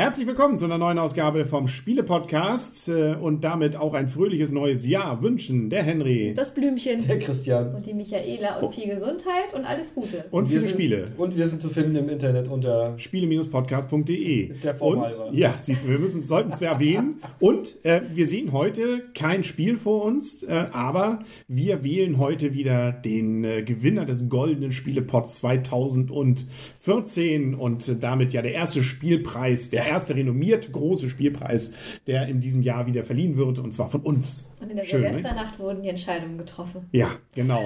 Herzlich 0.00 0.26
willkommen 0.26 0.56
zu 0.56 0.64
einer 0.64 0.78
neuen 0.78 0.98
Ausgabe 0.98 1.44
vom 1.44 1.68
Spiele-Podcast 1.68 2.88
äh, 2.88 3.16
und 3.20 3.44
damit 3.44 3.76
auch 3.76 3.92
ein 3.92 4.08
fröhliches 4.08 4.50
neues 4.50 4.86
Jahr 4.86 5.22
wünschen 5.22 5.68
der 5.68 5.82
Henry 5.82 6.32
Das 6.34 6.54
Blümchen. 6.54 7.06
Der 7.06 7.18
Christian. 7.18 7.74
Und 7.74 7.84
die 7.84 7.92
Michaela 7.92 8.60
und 8.60 8.74
viel 8.74 8.88
Gesundheit 8.88 9.52
und 9.52 9.66
alles 9.66 9.94
Gute. 9.94 10.24
und 10.30 10.44
wir 10.44 10.60
viele 10.60 10.62
sind, 10.62 10.70
Spiele. 10.70 11.08
Und 11.18 11.36
wir 11.36 11.46
sind 11.46 11.60
zu 11.60 11.68
finden 11.68 11.96
im 11.96 12.08
Internet 12.08 12.48
unter. 12.48 12.98
Spiele-podcast.de. 12.98 14.54
Der 14.64 14.74
Form 14.74 15.02
Und 15.02 15.34
ja, 15.34 15.56
siehst 15.60 15.84
du, 15.84 15.90
wir 15.90 15.98
müssen, 15.98 16.22
sollten 16.22 16.50
es 16.50 16.62
erwähnen. 16.62 17.20
Und 17.38 17.76
äh, 17.84 18.00
wir 18.14 18.26
sehen 18.26 18.52
heute 18.52 19.02
kein 19.12 19.44
Spiel 19.44 19.76
vor 19.76 20.02
uns, 20.02 20.42
äh, 20.44 20.64
aber 20.72 21.18
wir 21.46 21.84
wählen 21.84 22.16
heute 22.16 22.54
wieder 22.54 22.90
den 22.90 23.44
äh, 23.44 23.62
Gewinner 23.62 24.06
des 24.06 24.30
goldenen 24.30 24.72
Spielepots 24.72 25.34
2014 25.36 26.08
und 26.08 26.46
äh, 26.86 27.96
damit 28.00 28.32
ja 28.32 28.42
der 28.42 28.52
erste 28.52 28.82
Spielpreis, 28.82 29.70
der 29.70 29.86
erste 29.86 30.14
renommierte 30.14 30.70
große 30.70 31.08
Spielpreis, 31.10 31.72
der 32.06 32.26
in 32.28 32.40
diesem 32.40 32.62
Jahr 32.62 32.86
wieder 32.86 33.04
verliehen 33.04 33.36
wird 33.36 33.58
und 33.58 33.72
zwar 33.72 33.90
von 33.90 34.00
uns. 34.00 34.50
Und 34.60 34.70
in 34.70 34.76
der 34.76 34.84
Schön, 34.84 35.00
ne? 35.00 35.14
Silvesternacht 35.14 35.58
wurden 35.58 35.82
die 35.82 35.88
Entscheidungen 35.88 36.36
getroffen. 36.36 36.82
Ja, 36.92 37.12
genau. 37.34 37.62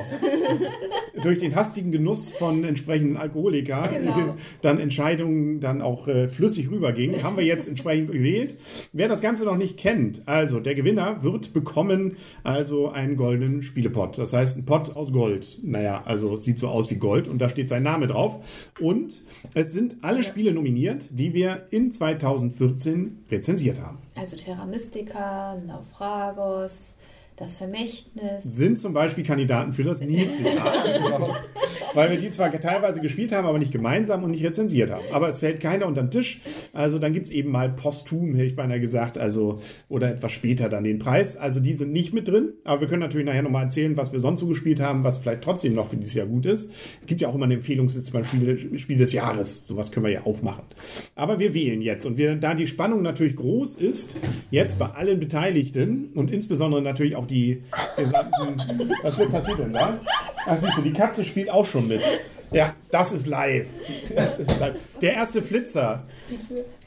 Durch 1.22 1.40
den 1.40 1.54
hastigen 1.56 1.90
Genuss 1.90 2.32
von 2.32 2.62
entsprechenden 2.64 3.16
Alkoholika, 3.16 3.88
Genau. 3.88 4.36
dann 4.62 4.78
Entscheidungen 4.78 5.58
dann 5.60 5.82
auch 5.82 6.06
äh, 6.06 6.28
flüssig 6.28 6.70
rübergingen, 6.70 7.22
haben 7.22 7.36
wir 7.36 7.44
jetzt 7.44 7.68
entsprechend 7.68 8.12
gewählt. 8.12 8.56
Wer 8.92 9.08
das 9.08 9.20
Ganze 9.22 9.44
noch 9.44 9.56
nicht 9.56 9.76
kennt, 9.76 10.22
also 10.26 10.60
der 10.60 10.74
Gewinner 10.74 11.22
wird 11.22 11.52
bekommen 11.52 12.16
also 12.44 12.90
einen 12.90 13.16
goldenen 13.16 13.62
Spielepot. 13.62 14.16
Das 14.18 14.32
heißt, 14.32 14.58
ein 14.58 14.64
Pot 14.64 14.94
aus 14.94 15.12
Gold. 15.12 15.58
Naja, 15.62 16.02
also 16.04 16.38
sieht 16.38 16.58
so 16.58 16.68
aus 16.68 16.90
wie 16.90 16.96
Gold 16.96 17.26
und 17.26 17.38
da 17.38 17.48
steht 17.48 17.68
sein 17.68 17.82
Name 17.82 18.06
drauf. 18.06 18.44
Und 18.80 19.03
es 19.54 19.72
sind 19.72 19.96
alle 20.02 20.22
Spiele 20.22 20.52
nominiert, 20.52 21.06
die 21.10 21.34
wir 21.34 21.66
in 21.70 21.92
2014 21.92 23.24
rezensiert 23.30 23.80
haben. 23.80 23.98
Also 24.14 24.36
Terra 24.36 24.66
Mystica, 24.66 25.56
Naufragos, 25.66 26.94
das 27.36 27.58
Vermächtnis. 27.58 28.44
sind 28.44 28.78
zum 28.78 28.92
Beispiel 28.92 29.24
Kandidaten 29.24 29.72
für 29.72 29.82
das 29.82 30.00
nächste 30.00 30.44
Jahr. 30.44 30.74
Weil 31.94 32.10
wir 32.10 32.18
die 32.18 32.30
zwar 32.30 32.50
teilweise 32.60 33.00
gespielt 33.00 33.32
haben, 33.32 33.46
aber 33.46 33.58
nicht 33.58 33.72
gemeinsam 33.72 34.24
und 34.24 34.32
nicht 34.32 34.44
rezensiert 34.44 34.90
haben. 34.90 35.04
Aber 35.12 35.28
es 35.28 35.38
fällt 35.38 35.60
keiner 35.60 35.86
unter 35.86 36.02
den 36.02 36.10
Tisch. 36.10 36.40
Also 36.72 36.98
dann 36.98 37.12
gibt 37.12 37.26
es 37.26 37.32
eben 37.32 37.50
mal 37.50 37.70
posthum, 37.70 38.34
hätte 38.34 38.46
ich 38.46 38.56
beinahe 38.56 38.80
gesagt, 38.80 39.16
also 39.16 39.62
oder 39.88 40.10
etwas 40.10 40.32
später 40.32 40.68
dann 40.68 40.82
den 40.82 40.98
Preis. 40.98 41.36
Also 41.36 41.60
die 41.60 41.72
sind 41.74 41.92
nicht 41.92 42.12
mit 42.12 42.26
drin. 42.26 42.54
Aber 42.64 42.80
wir 42.80 42.88
können 42.88 43.00
natürlich 43.00 43.26
nachher 43.26 43.42
nochmal 43.42 43.64
erzählen, 43.64 43.96
was 43.96 44.12
wir 44.12 44.18
sonst 44.18 44.40
so 44.40 44.46
gespielt 44.46 44.80
haben, 44.80 45.04
was 45.04 45.18
vielleicht 45.18 45.42
trotzdem 45.42 45.74
noch 45.74 45.90
für 45.90 45.96
dieses 45.96 46.14
Jahr 46.14 46.26
gut 46.26 46.46
ist. 46.46 46.70
Es 47.00 47.06
gibt 47.06 47.20
ja 47.20 47.28
auch 47.28 47.34
immer 47.36 47.44
eine 47.44 47.54
Empfehlungsliste 47.54 48.10
beim 48.10 48.24
Spiel, 48.24 48.78
Spiel 48.78 48.98
des 48.98 49.12
Jahres. 49.12 49.64
Sowas 49.66 49.92
können 49.92 50.06
wir 50.06 50.12
ja 50.12 50.26
auch 50.26 50.42
machen. 50.42 50.64
Aber 51.14 51.38
wir 51.38 51.54
wählen 51.54 51.80
jetzt. 51.80 52.06
Und 52.06 52.18
wir, 52.18 52.34
da 52.34 52.54
die 52.54 52.66
Spannung 52.66 53.02
natürlich 53.02 53.36
groß 53.36 53.76
ist, 53.76 54.16
jetzt 54.50 54.80
bei 54.80 54.86
allen 54.86 55.20
Beteiligten 55.20 56.10
und 56.14 56.32
insbesondere 56.32 56.82
natürlich 56.82 57.14
auch 57.14 57.23
die 57.24 57.62
gesamten. 57.96 58.92
Was 59.02 59.18
wird 59.18 59.30
passiert 59.30 59.58
denn 59.58 59.72
da? 59.72 59.98
Ach, 60.46 60.56
siehst 60.56 60.76
du, 60.76 60.82
die 60.82 60.92
Katze 60.92 61.24
spielt 61.24 61.50
auch 61.50 61.66
schon 61.66 61.88
mit. 61.88 62.02
Ja, 62.50 62.74
das 62.90 63.12
ist 63.12 63.26
live. 63.26 63.66
Das 64.14 64.38
ist 64.38 64.60
live. 64.60 64.76
Der 65.00 65.14
erste 65.14 65.42
Flitzer. 65.42 66.04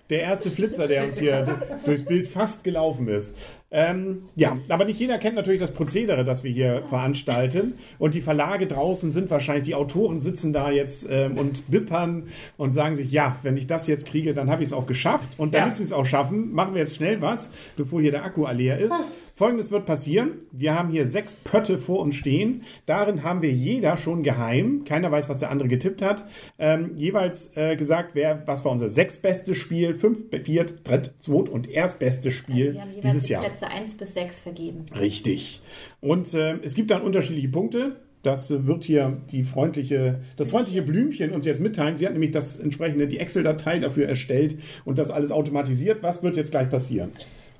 Der 0.10 0.22
erste 0.22 0.50
Flitzer, 0.50 0.88
der 0.88 1.04
uns 1.04 1.20
hier 1.20 1.62
durchs 1.84 2.06
Bild 2.06 2.28
fast 2.28 2.64
gelaufen 2.64 3.10
ist. 3.10 3.38
Ähm, 3.70 4.24
ja, 4.36 4.58
aber 4.70 4.86
nicht 4.86 5.00
jeder 5.00 5.18
kennt 5.18 5.36
natürlich 5.36 5.60
das 5.60 5.74
Prozedere, 5.74 6.24
das 6.24 6.44
wir 6.46 6.52
hier 6.52 6.84
veranstalten. 6.88 7.74
Und 8.00 8.14
die 8.14 8.22
Verlage 8.22 8.66
draußen 8.66 9.12
sind 9.12 9.30
wahrscheinlich, 9.30 9.66
die 9.66 9.76
Autoren 9.76 10.22
sitzen 10.22 10.54
da 10.54 10.72
jetzt 10.72 11.06
ähm, 11.10 11.38
und 11.38 11.70
bippern 11.70 12.28
und 12.56 12.72
sagen 12.72 12.96
sich, 12.96 13.12
ja, 13.12 13.36
wenn 13.44 13.58
ich 13.58 13.68
das 13.68 13.88
jetzt 13.88 14.08
kriege, 14.08 14.34
dann 14.34 14.50
habe 14.50 14.62
ich 14.64 14.70
es 14.70 14.74
auch 14.74 14.86
geschafft. 14.88 15.30
Und 15.38 15.54
damit 15.54 15.70
Ja. 15.72 15.76
sie 15.76 15.84
es 15.84 15.92
auch 15.92 16.06
schaffen, 16.06 16.54
machen 16.54 16.76
wir 16.76 16.82
jetzt 16.82 16.96
schnell 16.96 17.22
was, 17.22 17.52
bevor 17.76 18.00
hier 18.02 18.12
der 18.12 18.24
Akku 18.24 18.48
leer 18.48 18.78
ist. 18.80 18.96
Folgendes 19.36 19.70
wird 19.70 19.86
passieren. 19.86 20.32
Wir 20.52 20.74
haben 20.74 20.90
hier 20.90 21.08
sechs 21.10 21.36
Pötte 21.36 21.78
vor 21.78 22.00
uns 22.00 22.16
stehen. 22.16 22.64
Darin 22.88 23.22
haben 23.22 23.44
wir 23.44 23.52
jeder 23.52 23.96
schon 23.98 24.24
geheim. 24.24 24.84
Keiner 24.84 25.12
weiß, 25.12 25.30
was 25.30 25.38
der 25.38 25.52
andere 25.52 25.68
getippt 25.68 26.02
hat. 26.02 26.26
Ähm, 26.58 26.92
jeweils 26.96 27.56
äh, 27.56 27.76
gesagt, 27.76 28.16
wer, 28.16 28.42
was 28.48 28.66
war 28.66 28.72
unser 28.72 28.90
sechstbestes 28.90 29.56
Spiel, 29.56 29.94
fünf, 29.94 30.26
viert, 30.44 30.88
dritt, 30.88 31.14
zweit 31.20 31.50
und 31.50 31.70
erstbestes 31.70 32.34
Spiel 32.34 32.74
jeweils 32.74 33.02
dieses 33.04 33.24
die 33.26 33.34
Jahr. 33.34 33.44
Plätze 33.58 33.68
1 33.72 33.98
bis 33.98 34.14
6 34.14 34.42
vergeben. 34.42 34.86
Richtig. 35.00 35.62
Und 36.02 36.34
äh, 36.34 36.58
es 36.64 36.76
gibt 36.76 36.92
dann 36.92 37.02
unterschiedliche 37.02 37.50
Punkte. 37.50 37.96
Das 38.24 38.66
wird 38.66 38.84
hier 38.84 39.22
die 39.32 39.44
freundliche, 39.44 40.20
das 40.36 40.52
freundliche 40.52 40.82
Blümchen 40.82 41.32
uns 41.32 41.46
jetzt 41.46 41.62
mitteilen. 41.62 41.98
Sie 41.98 42.06
hat 42.06 42.14
nämlich 42.14 42.32
das 42.32 42.60
entsprechende, 42.60 43.08
die 43.08 43.20
Excel-Datei 43.20 43.80
dafür 43.80 44.08
erstellt 44.08 44.58
und 44.86 44.98
das 44.98 45.12
alles 45.12 45.32
automatisiert. 45.32 46.04
Was 46.04 46.24
wird 46.24 46.36
jetzt 46.36 46.52
gleich 46.52 46.70
passieren? 46.70 47.12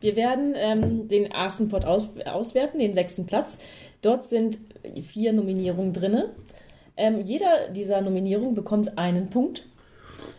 Wir 0.02 0.16
werden 0.16 0.54
ähm, 0.56 1.08
den 1.08 1.26
ersten 1.26 1.70
Pot 1.70 1.86
aus, 1.86 2.10
auswerten, 2.26 2.80
den 2.80 2.94
sechsten 2.94 3.26
Platz. 3.26 3.58
Dort 4.02 4.30
sind 4.30 4.60
vier 5.04 5.34
Nominierungen 5.34 5.94
drin. 5.94 6.24
Ähm, 6.98 7.22
jeder 7.22 7.70
dieser 7.70 8.02
Nominierungen 8.02 8.54
bekommt 8.54 8.98
einen 8.98 9.30
Punkt. 9.30 9.66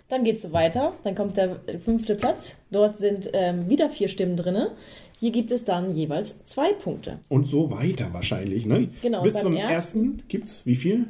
Dann 0.08 0.24
geht 0.24 0.36
es 0.36 0.42
so 0.42 0.52
weiter. 0.52 0.92
Dann 1.04 1.14
kommt 1.14 1.36
der 1.36 1.56
fünfte 1.84 2.14
Platz. 2.14 2.58
Dort 2.70 2.96
sind 2.98 3.30
ähm, 3.32 3.68
wieder 3.68 3.90
vier 3.90 4.08
Stimmen 4.08 4.36
drin. 4.36 4.68
Hier 5.20 5.30
gibt 5.32 5.50
es 5.50 5.64
dann 5.64 5.96
jeweils 5.96 6.36
zwei 6.46 6.72
Punkte. 6.72 7.18
Und 7.28 7.44
so 7.46 7.70
weiter 7.70 8.08
wahrscheinlich. 8.12 8.66
Ne? 8.66 8.88
Genau, 9.02 9.22
Bis 9.22 9.34
zum 9.34 9.56
ersten- 9.56 9.74
ersten 9.74 10.22
gibt's 10.28 10.64
wie 10.64 10.76
viel? 10.76 11.06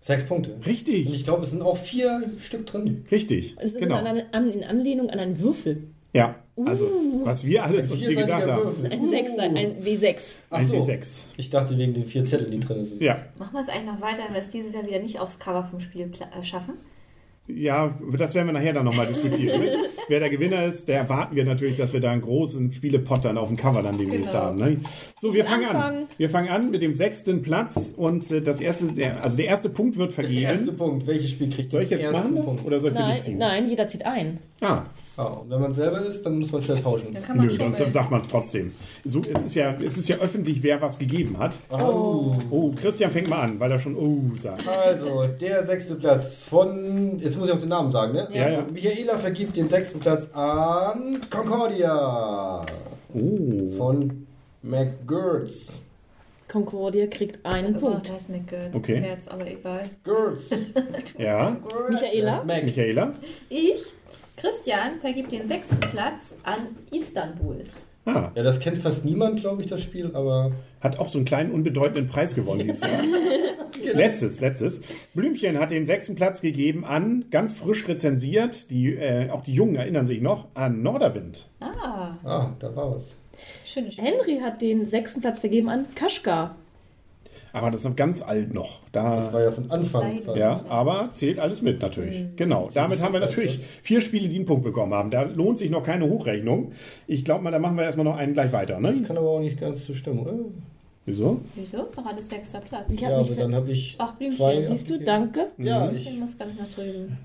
Sechs 0.00 0.26
Punkte. 0.26 0.52
Und 0.54 0.66
Richtig. 0.66 1.10
ich 1.10 1.24
glaube, 1.24 1.44
es 1.44 1.50
sind 1.50 1.62
auch 1.62 1.78
vier 1.78 2.22
Stück 2.38 2.66
drin. 2.66 3.06
Richtig. 3.10 3.56
Es 3.58 3.72
ist 3.72 3.78
Genau. 3.80 3.98
in, 4.00 4.22
an, 4.32 4.50
in 4.50 4.62
Anlehnung 4.62 5.08
an 5.08 5.18
einen 5.18 5.38
Würfel. 5.40 5.84
Ja. 6.12 6.34
Also, 6.66 6.88
was 7.24 7.44
wir 7.44 7.64
alles 7.64 7.90
uns 7.90 8.06
hier 8.06 8.14
gedacht 8.14 8.46
haben. 8.46 8.62
Würfel. 8.64 8.92
Ein 8.92 9.08
Sechser, 9.08 9.42
ein 9.42 9.82
W6. 9.82 10.34
Ach 10.50 10.58
Ein 10.58 10.68
so. 10.68 10.74
W6. 10.76 11.24
Ich 11.38 11.50
dachte 11.50 11.76
wegen 11.78 11.94
den 11.94 12.04
vier 12.04 12.24
Zetteln, 12.26 12.50
die 12.52 12.60
drin 12.60 12.84
sind. 12.84 13.00
Ja. 13.02 13.24
Machen 13.38 13.54
wir 13.54 13.60
es 13.60 13.68
eigentlich 13.68 13.86
noch 13.86 14.00
weiter, 14.02 14.24
wenn 14.26 14.34
wir 14.34 14.40
es 14.42 14.50
dieses 14.50 14.74
Jahr 14.74 14.86
wieder 14.86 15.00
nicht 15.00 15.18
aufs 15.18 15.38
Cover 15.38 15.66
vom 15.68 15.80
Spiel 15.80 16.10
äh, 16.38 16.42
schaffen? 16.44 16.74
Ja, 17.46 17.98
das 18.16 18.34
werden 18.34 18.46
wir 18.48 18.52
nachher 18.54 18.72
dann 18.72 18.84
nochmal 18.86 19.06
diskutieren. 19.06 19.60
ne? 19.60 19.66
Wer 20.08 20.20
der 20.20 20.28
Gewinner 20.28 20.64
ist, 20.64 20.86
der 20.88 20.98
erwarten 20.98 21.34
wir 21.34 21.44
natürlich, 21.46 21.76
dass 21.76 21.94
wir 21.94 22.00
da 22.00 22.10
einen 22.10 22.20
großen 22.20 22.72
Spielepot 22.74 23.24
dann 23.24 23.38
auf 23.38 23.48
dem 23.48 23.56
Cover 23.56 23.82
dann 23.82 23.96
demnächst 23.96 24.32
Genau. 24.32 24.44
haben. 24.44 24.58
Ne? 24.58 24.76
So, 25.18 25.32
wir 25.32 25.46
fangen 25.46 25.64
an. 25.66 26.06
Wir 26.18 26.28
fangen 26.28 26.48
an 26.50 26.70
mit 26.70 26.82
dem 26.82 26.92
sechsten 26.92 27.40
Platz 27.42 27.94
und 27.96 28.30
äh, 28.30 28.42
das 28.42 28.60
erste, 28.60 28.86
der, 28.86 29.22
also 29.24 29.36
der 29.38 29.46
erste 29.46 29.70
Punkt 29.70 29.96
wird 29.96 30.14
Der 30.16 30.24
erste 30.28 30.56
vergeben. 30.64 30.76
Punkt. 30.76 31.06
Welches 31.06 31.30
Spiel 31.30 31.48
kriegt 31.50 31.70
Soll 31.70 31.82
ich 31.84 31.90
jetzt 31.90 32.12
machen? 32.12 32.34
Punkt? 32.34 32.64
oder 32.66 32.80
soll 32.80 32.90
ich 32.92 32.96
für 32.96 33.02
dich 33.02 33.12
Nein, 33.12 33.20
ziehen? 33.22 33.38
nein, 33.38 33.68
jeder 33.68 33.86
zieht 33.86 34.04
ein. 34.04 34.40
Ah, 34.60 34.82
Ah, 35.16 35.24
und 35.26 35.48
wenn 35.48 35.60
man 35.60 35.70
selber 35.70 36.00
ist, 36.00 36.26
dann 36.26 36.40
muss 36.40 36.50
man 36.50 36.60
schnell 36.60 36.78
tauschen. 36.78 37.14
Dann 37.14 37.22
kann 37.22 37.36
man 37.36 37.46
nö, 37.46 37.56
dann 37.56 37.72
sagt 37.72 38.10
man 38.10 38.18
es 38.20 38.26
trotzdem. 38.26 38.72
So, 39.04 39.20
es 39.20 39.42
ist 39.44 39.54
ja, 39.54 39.72
es 39.80 39.96
ist 39.96 40.08
ja 40.08 40.16
öffentlich, 40.16 40.60
wer 40.64 40.82
was 40.82 40.98
gegeben 40.98 41.38
hat. 41.38 41.54
Oh. 41.70 42.34
Oh, 42.50 42.72
Christian 42.72 43.12
fängt 43.12 43.28
mal 43.28 43.42
an, 43.42 43.60
weil 43.60 43.70
er 43.70 43.78
schon 43.78 43.94
oh 43.94 44.34
sagt. 44.36 44.66
Also, 44.66 45.26
der 45.40 45.64
sechste 45.66 45.94
Platz 45.94 46.42
von. 46.42 47.16
Jetzt 47.20 47.38
muss 47.38 47.46
ich 47.48 47.54
auch 47.54 47.60
den 47.60 47.68
Namen 47.68 47.92
sagen, 47.92 48.12
ne? 48.14 48.26
Ja, 48.32 48.48
ja. 48.48 48.62
Michaela 48.72 49.16
vergibt 49.18 49.56
den 49.56 49.68
sechsten 49.68 50.00
Platz 50.00 50.28
an 50.32 51.20
Concordia 51.30 52.66
Oh. 53.14 53.70
von 53.76 54.26
McGurts. 54.62 55.78
Concordia 56.48 57.06
kriegt 57.06 57.44
einen 57.46 57.76
Oh, 57.76 57.80
Punkt. 57.80 58.08
das 58.08 58.16
ist 58.22 58.30
nicht 58.30 58.48
gut. 58.48 58.58
Okay. 58.74 59.02
Jetzt 59.04 59.30
aber 59.30 59.46
egal. 59.46 59.88
Girls. 60.04 60.50
Ja, 61.18 61.56
Michaela? 61.88 62.42
Michaela. 62.44 63.12
Ich, 63.48 63.82
Christian, 64.44 65.00
vergibt 65.00 65.32
den 65.32 65.46
sechsten 65.48 65.80
Platz 65.80 66.34
an 66.42 66.76
Istanbul. 66.90 67.62
Ah, 68.04 68.30
Ja, 68.34 68.42
das 68.42 68.60
kennt 68.60 68.76
fast 68.76 69.02
niemand, 69.06 69.40
glaube 69.40 69.62
ich, 69.62 69.68
das 69.68 69.82
Spiel, 69.82 70.10
aber. 70.14 70.52
hat 70.82 70.98
auch 70.98 71.08
so 71.08 71.16
einen 71.16 71.24
kleinen 71.24 71.50
unbedeutenden 71.50 72.06
Preis 72.08 72.34
gewonnen 72.34 72.60
dieses 72.60 72.82
Jahr. 72.82 72.90
Letztes, 73.94 74.40
letztes. 74.40 74.82
Blümchen 75.14 75.58
hat 75.58 75.70
den 75.70 75.84
sechsten 75.86 76.14
Platz 76.14 76.40
gegeben 76.42 76.84
an, 76.84 77.24
ganz 77.30 77.52
frisch 77.54 77.86
rezensiert, 77.88 78.70
die, 78.70 78.94
äh, 78.94 79.30
auch 79.30 79.42
die 79.42 79.52
Jungen 79.54 79.76
erinnern 79.76 80.04
sich 80.06 80.20
noch, 80.20 80.46
an 80.54 80.82
Norderwind. 80.82 81.48
Ah, 81.60 82.12
Ah, 82.24 82.50
da 82.58 82.74
war 82.76 82.94
was. 82.94 83.16
schönes 83.66 83.94
Spiel. 83.94 84.04
Henry 84.06 84.40
hat 84.40 84.60
den 84.62 84.84
sechsten 84.86 85.20
Platz 85.22 85.40
vergeben 85.40 85.68
an 85.70 85.86
Kaschka. 85.94 86.54
Aber 87.54 87.70
das 87.70 87.82
ist 87.82 87.88
noch 87.88 87.96
ganz 87.96 88.20
alt 88.20 88.52
noch. 88.52 88.80
Das 88.92 89.26
Da, 89.28 89.32
war 89.32 89.42
ja 89.44 89.50
von 89.52 89.70
Anfang 89.70 90.20
fast. 90.22 90.36
ja, 90.36 90.60
aber 90.68 91.08
zählt 91.12 91.38
alles 91.38 91.62
mit 91.62 91.80
natürlich. 91.80 92.24
Genau. 92.36 92.68
Damit 92.74 93.00
haben 93.00 93.12
wir 93.12 93.20
natürlich 93.20 93.60
vier 93.82 94.00
Spiele, 94.00 94.28
die 94.28 94.36
einen 94.36 94.44
Punkt 94.44 94.64
bekommen 94.64 94.92
haben. 94.92 95.10
Da 95.10 95.22
lohnt 95.22 95.58
sich 95.58 95.70
noch 95.70 95.84
keine 95.84 96.08
Hochrechnung. 96.08 96.72
Ich 97.06 97.24
glaube 97.24 97.44
mal, 97.44 97.50
da 97.52 97.58
machen 97.60 97.76
wir 97.76 97.84
erstmal 97.84 98.04
noch 98.04 98.16
einen 98.16 98.34
gleich 98.34 98.52
weiter. 98.52 98.78
Das 98.80 99.00
Ne? 99.00 99.06
kann 99.06 99.16
aber 99.16 99.30
auch 99.30 99.40
nicht 99.40 99.58
ganz 99.60 99.86
so 99.86 99.94
stimmen, 99.94 100.18
oder? 100.20 100.34
Wieso? 101.06 101.40
Wieso? 101.54 101.82
Ist 101.82 101.96
doch 101.96 102.06
alles 102.06 102.28
sechster 102.28 102.60
Platz. 102.60 102.86
Ich 102.92 103.00
Ja, 103.00 103.08
habe 103.08 103.18
aber 103.20 103.28
mich 103.30 103.38
dann 103.38 103.54
habe 103.54 103.70
ich. 103.70 103.94
Ach, 103.98 104.12
Blümchen, 104.14 104.38
zwei 104.38 104.62
Siehst 104.62 104.90
du, 104.90 104.98
danke. 104.98 105.46
Ja, 105.58 105.90
Ich 105.92 106.08
ich. 106.08 106.18
muss 106.18 106.36
ganz 106.36 106.58
nach 106.58 106.68
drüben. 106.74 107.16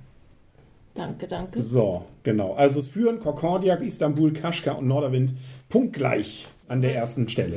Danke, 0.96 1.28
danke. 1.28 1.62
So, 1.62 2.04
genau. 2.24 2.54
Also 2.54 2.80
es 2.82 2.88
führen 2.88 3.20
Concordia, 3.20 3.76
Istanbul, 3.76 4.34
Kaschka 4.34 4.74
und 4.74 4.88
Norderwind 4.88 5.34
punktgleich. 5.70 6.46
an 6.68 6.82
der 6.82 6.94
ersten 6.94 7.28
Stelle. 7.30 7.56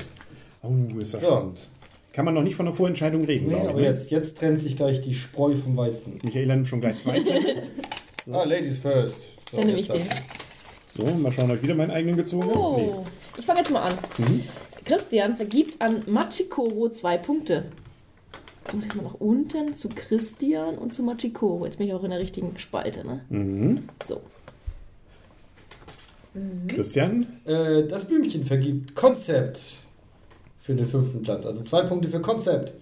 Oh, 0.63 0.71
ist 0.99 1.13
das 1.15 1.21
So. 1.21 1.27
spannend. 1.27 1.69
Kann 2.13 2.25
man 2.27 2.35
noch 2.35 2.43
nicht 2.43 2.57
von 2.57 2.67
der 2.67 2.75
Vorentscheidung 2.75 3.25
reden, 3.25 3.47
Nee, 3.47 3.55
glaube 3.55 3.65
ich. 3.65 3.71
aber 3.71 3.81
ne? 3.81 3.87
jetzt, 3.87 4.11
jetzt 4.11 4.39
trennt 4.39 4.61
sich 4.61 4.77
gleich 4.77 5.01
die 5.01 5.15
Spreu 5.15 5.55
vom 5.57 5.77
Weizen. 5.77 6.19
Michaela 6.23 6.55
nimmt 6.55 6.69
schon 6.69 6.81
gleich 6.81 6.99
zwei 6.99 7.21
Zettel. 7.23 7.63
Ah, 8.31 8.45
Ladies 8.45 8.79
first. 8.79 9.17
So, 9.51 9.57
Dann 9.57 9.67
nehme 9.67 9.79
jetzt 9.81 9.93
ich 9.93 10.03
den. 10.05 10.09
So, 10.87 11.05
mal 11.17 11.33
schauen, 11.33 11.51
ob 11.51 11.57
ich 11.57 11.63
wieder 11.65 11.75
meinen 11.75 11.91
eigenen 11.91 12.17
gezogen 12.17 12.45
habe. 12.45 12.81
Nee. 12.81 12.89
Oh, 12.93 13.05
ich 13.37 13.45
fange 13.45 13.59
jetzt 13.59 13.73
mal 13.73 13.83
an. 13.83 13.95
Christian 14.85 15.37
vergibt 15.37 15.81
an 15.83 16.03
Machikoro 16.07 16.91
zwei 16.91 17.17
Punkte. 17.17 17.65
Da 18.65 18.75
muss 18.75 18.85
ich 18.87 18.95
mal 18.95 19.03
nach 19.03 19.15
unten 19.15 19.75
zu 19.75 19.89
Christian 19.89 20.79
und 20.79 20.93
zu 20.95 21.03
Machikoro. 21.03 21.65
Jetzt 21.67 21.79
bin 21.79 21.89
ich 21.89 21.95
auch 21.95 22.05
in 22.05 22.11
der 22.11 22.21
richtigen 22.21 22.57
Spalte, 22.59 23.05
ne? 23.05 23.23
Mhm. 23.29 23.89
So. 24.07 24.21
Christian, 26.69 27.27
Äh, 27.45 27.89
das 27.89 28.07
Blümchen 28.07 28.45
vergibt 28.45 28.95
Konzept 28.95 29.79
für 30.63 30.75
den 30.75 30.87
fünften 30.87 31.23
Platz. 31.23 31.45
Also 31.45 31.63
zwei 31.65 31.83
Punkte 31.83 32.09
für 32.09 32.21
Konzept. 32.21 32.73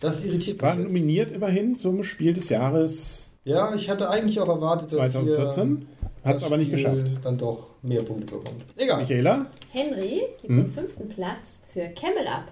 Das 0.00 0.24
irritiert 0.24 0.60
war 0.60 0.70
mich. 0.74 0.84
Jetzt. 0.84 0.92
nominiert 0.92 1.30
immerhin 1.30 1.74
zum 1.76 2.02
Spiel 2.02 2.34
des 2.34 2.48
Jahres 2.48 3.30
Ja, 3.44 3.74
ich 3.74 3.88
hatte 3.88 4.10
eigentlich 4.10 4.40
auch 4.40 4.48
erwartet, 4.48 4.92
dass 4.92 5.12
2014. 5.12 5.86
Hat 6.24 6.36
es 6.36 6.42
aber 6.44 6.56
nicht 6.56 6.70
geschafft. 6.70 7.12
Dann 7.22 7.36
doch 7.38 7.66
mehr 7.82 8.02
Punkte 8.02 8.24
bekommt. 8.34 8.64
Egal. 8.76 9.00
Michaela, 9.00 9.46
Henry 9.72 10.22
gibt 10.40 10.48
Hm? 10.48 10.64
den 10.64 10.72
fünften 10.72 11.08
Platz 11.08 11.58
für 11.72 11.86
Camel 11.88 12.26
Up. 12.26 12.44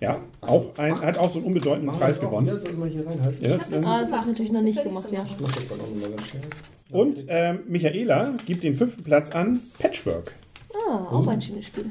ja, 0.00 0.20
auch 0.42 0.66
ein, 0.76 1.00
hat 1.00 1.16
auch 1.16 1.30
so 1.30 1.38
einen 1.38 1.46
unbedeutenden 1.46 1.94
Preis 1.96 2.20
gewonnen. 2.20 2.46
wieder? 2.46 2.60
Soll 2.60 2.72
hier 2.90 3.06
reinhalten? 3.06 3.42
Ja, 3.42 3.56
das, 3.56 3.70
das 3.70 3.82
ähm, 3.82 3.88
ich 4.20 4.26
natürlich 4.26 4.52
noch 4.52 4.60
nicht 4.62 4.82
gemacht, 4.82 5.06
ja. 5.10 5.24
du 5.24 5.30
Ich 5.30 5.40
mach 5.40 5.50
das 5.54 5.68
dann 5.68 5.80
auch 5.80 5.90
nochmal 5.90 6.10
ganz 6.10 6.26
schnell. 6.26 6.42
und 6.90 7.24
ähm, 7.28 7.60
Michaela 7.66 8.34
gibt 8.44 8.62
den 8.62 8.74
fünften 8.74 9.02
Platz 9.02 9.30
an 9.30 9.60
Patchwork. 9.78 10.34
Ah, 10.86 11.06
auch 11.10 11.26
ein 11.26 11.40
schönes 11.40 11.64
Spiel. 11.66 11.86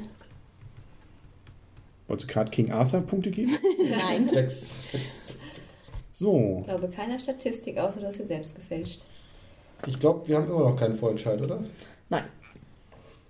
Wolltest 2.08 2.30
du 2.30 2.34
gerade 2.34 2.50
King 2.50 2.70
Arthur 2.70 3.00
Punkte 3.00 3.30
geben? 3.30 3.56
Nein. 3.90 4.28
Sechs, 4.28 4.92
sechs. 4.92 5.32
So, 6.12 6.58
Ich 6.60 6.68
glaube, 6.68 6.88
keiner 6.88 7.18
Statistik, 7.18 7.78
außer 7.78 8.00
du 8.00 8.06
hast 8.06 8.16
sie 8.16 8.26
selbst 8.26 8.54
gefälscht. 8.54 9.04
Ich 9.86 10.00
glaube, 10.00 10.26
wir 10.28 10.36
haben 10.36 10.48
immer 10.48 10.70
noch 10.70 10.76
keinen 10.76 10.94
Vorentscheid, 10.94 11.40
oder? 11.42 11.62
Nein. 12.08 12.24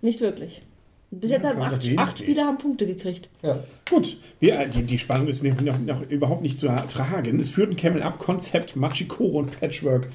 Nicht 0.03 0.21
wirklich. 0.21 0.63
Bis 1.11 1.31
Ja, 1.31 1.37
jetzt 1.37 1.47
haben 1.47 1.61
acht, 1.63 1.99
acht 1.99 2.19
Spieler 2.19 2.45
haben 2.45 2.59
Punkte 2.59 2.87
gekriegt. 2.87 3.29
Ja. 3.43 3.59
gut. 3.89 4.19
Wir, 4.41 4.59
äh, 4.59 4.69
die, 4.69 4.83
die 4.83 4.99
Spannung 4.99 5.29
ist 5.29 5.43
noch, 5.43 5.61
noch, 5.61 5.79
noch 5.79 6.03
überhaupt 6.03 6.43
nicht 6.43 6.59
zu 6.59 6.69
ertragen. 6.69 7.41
Es 7.41 7.49
führt 7.49 7.71
ein 7.71 7.77
Camel 7.77 8.03
Up 8.03 8.19
Konzept, 8.19 8.77
Machikoro 8.77 9.39
und 9.39 9.59
Patchwork. 9.59 10.09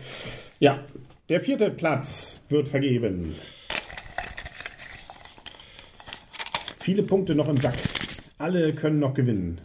Ja, 0.59 0.79
der 1.29 1.41
vierte 1.41 1.71
Platz 1.71 2.41
wird 2.49 2.67
vergeben. 2.67 3.35
Viele 6.79 7.03
Punkte 7.03 7.35
noch 7.35 7.47
im 7.47 7.57
Sack. 7.57 7.75
Alle 8.41 8.73
können 8.73 8.97
noch 8.97 9.13
gewinnen. 9.13 9.61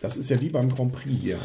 Das 0.00 0.16
ist 0.16 0.30
ja 0.30 0.40
wie 0.40 0.48
beim 0.48 0.70
Grand 0.74 0.90
Prix 0.90 1.20
hier. 1.20 1.38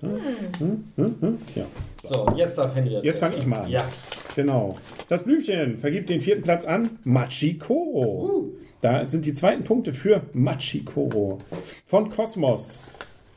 Hm, 0.00 0.84
hm, 0.96 1.16
hm, 1.20 1.38
Ja, 1.54 1.64
So, 2.02 2.28
jetzt 2.36 2.58
darf 2.58 2.74
Henry 2.74 2.98
jetzt 3.02 3.20
fange 3.20 3.36
ich 3.36 3.46
mal 3.46 3.60
an. 3.60 3.70
Ja. 3.70 3.88
Genau. 4.36 4.76
Das 5.08 5.22
Blümchen 5.22 5.78
vergibt 5.78 6.10
den 6.10 6.20
vierten 6.20 6.42
Platz 6.42 6.66
an 6.66 6.98
Machikoro. 7.04 8.50
Da 8.82 9.06
sind 9.06 9.24
die 9.24 9.32
zweiten 9.32 9.64
Punkte 9.64 9.94
für 9.94 10.24
Machikoro. 10.34 11.38
Von 11.86 12.10
Kosmos. 12.10 12.82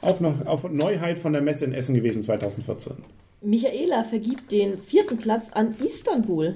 Auch 0.02 0.20
noch 0.20 0.46
auf 0.48 0.70
Neuheit 0.70 1.18
von 1.18 1.32
der 1.32 1.42
Messe 1.42 1.64
in 1.64 1.74
Essen 1.74 1.96
gewesen 1.96 2.22
2014. 2.24 2.98
Michaela 3.42 4.04
vergibt 4.04 4.52
den 4.52 4.80
vierten 4.80 5.18
Platz 5.18 5.52
an 5.54 5.74
Istanbul. 5.80 6.56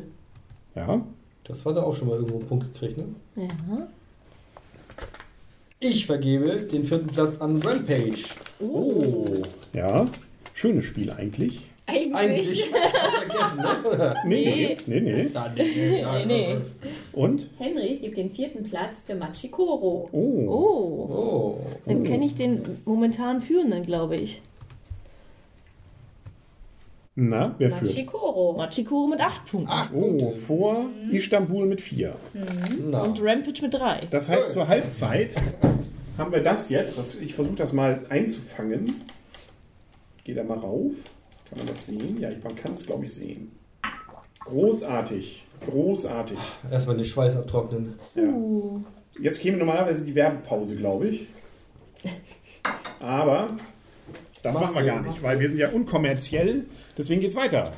Ja. 0.76 1.02
Das 1.50 1.66
hat 1.66 1.76
er 1.76 1.86
auch 1.86 1.96
schon 1.96 2.08
mal 2.08 2.16
irgendwo 2.16 2.38
einen 2.38 2.48
Punkt 2.48 2.74
gekriegt, 2.74 2.98
ne? 2.98 3.06
Ja. 3.36 3.88
Ich 5.80 6.06
vergebe 6.06 6.56
den 6.58 6.84
vierten 6.84 7.08
Platz 7.08 7.40
an 7.40 7.60
Rampage. 7.62 8.24
Oh. 8.60 9.26
Ja. 9.74 10.08
Schönes 10.54 10.86
Spiel 10.86 11.10
eigentlich. 11.10 11.62
Eigentlich. 11.88 12.16
Eigentlich. 12.16 12.70
Hast 12.72 13.16
vergessen, 13.16 13.98
ne? 13.98 14.16
Nee, 14.26 14.78
nee, 14.86 15.00
nee. 15.00 15.24
nee. 15.24 15.30
Nee, 15.56 15.64
nee, 15.76 16.06
Nee, 16.06 16.26
nee. 16.26 16.56
Und? 17.14 17.50
Henry 17.58 17.96
gibt 17.96 18.18
den 18.18 18.30
vierten 18.30 18.66
Platz 18.66 19.02
für 19.04 19.16
Machikoro. 19.16 20.08
Oh. 20.12 20.46
Oh. 20.48 21.16
Oh. 21.16 21.60
Dann 21.88 22.04
kenne 22.04 22.26
ich 22.26 22.36
den 22.36 22.62
momentan 22.86 23.42
Führenden, 23.42 23.82
glaube 23.82 24.18
ich. 24.18 24.42
Na, 27.16 27.56
wer 27.58 27.70
führt? 27.72 27.92
Machikoro. 27.92 28.54
Machikoro 28.58 29.08
mit 29.08 29.20
acht 29.20 29.46
Punkten. 29.46 29.70
Acht 29.70 29.92
Oh, 29.94 30.00
Punkte. 30.02 30.34
vor 30.36 30.86
Istanbul 31.12 31.66
mit 31.66 31.82
vier. 31.82 32.16
Na. 32.90 33.02
Und 33.04 33.20
Rampage 33.22 33.62
mit 33.62 33.74
drei. 33.74 34.00
Das 34.12 34.30
heißt, 34.30 34.54
zur 34.54 34.68
Halbzeit 34.68 35.36
haben 36.18 36.32
wir 36.32 36.42
das 36.42 36.70
jetzt. 36.70 36.98
Das, 36.98 37.16
ich 37.20 37.34
versuche 37.36 37.56
das 37.56 37.74
mal 37.74 38.06
einzufangen. 38.10 38.96
Geh 40.24 40.34
da 40.34 40.44
mal 40.44 40.60
rauf. 40.60 40.94
Kann 41.50 41.58
man 41.58 41.68
das 41.68 41.88
sehen? 41.88 42.20
Ja, 42.22 42.30
man 42.44 42.56
kann 42.56 42.74
es, 42.76 42.86
glaube 42.86 43.06
ich, 43.06 43.14
sehen. 43.14 43.52
Großartig. 44.46 45.46
Großartig. 45.70 46.38
Erstmal 46.72 46.96
den 46.96 47.06
Schweiß 47.06 47.36
abtrocknen. 47.36 47.96
Ja. 48.16 48.24
Jetzt 49.22 49.42
käme 49.42 49.58
normalerweise 49.58 50.06
die 50.06 50.16
Werbepause, 50.16 50.76
glaube 50.78 51.10
ich. 51.10 51.28
Aber 53.02 53.50
das 54.44 54.56
Mach's 54.56 54.68
machen 54.68 54.76
wir 54.78 54.92
gar 54.92 55.00
nicht, 55.02 55.08
mach's 55.10 55.24
weil 55.24 55.40
wir 55.40 55.50
sind 55.50 55.60
ja 55.60 55.70
unkommerziell. 55.70 56.66
Deswegen 56.98 57.22
geht's 57.22 57.36
weiter. 57.36 57.72